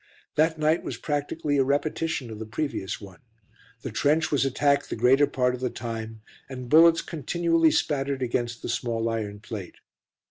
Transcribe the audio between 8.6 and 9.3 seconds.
the small